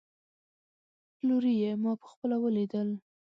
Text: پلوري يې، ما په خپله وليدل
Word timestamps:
پلوري 1.17 1.53
يې، 1.61 1.71
ما 1.83 1.91
په 2.01 2.05
خپله 2.11 2.35
وليدل 2.43 2.89